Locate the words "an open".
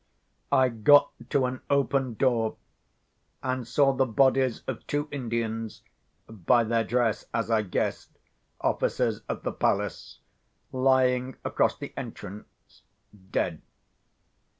1.45-2.15